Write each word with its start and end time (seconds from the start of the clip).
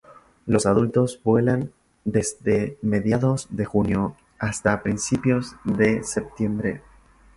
Los 0.47 0.65
adultos 0.65 1.21
vuelan 1.23 1.73
desde 2.05 2.79
mediados 2.81 3.45
de 3.55 3.65
junio 3.65 4.15
hasta 4.39 4.81
principios 4.81 5.57
de 5.63 6.01
septiembre. 6.03 6.81